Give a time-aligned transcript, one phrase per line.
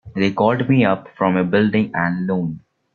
[0.15, 2.61] They called me up from your Building and Loan.